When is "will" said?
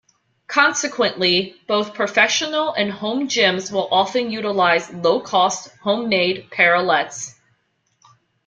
3.71-3.87